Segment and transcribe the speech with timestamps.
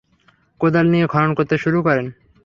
[0.61, 2.05] কোদাল নিয়ে খনন করতে শুরু করেন।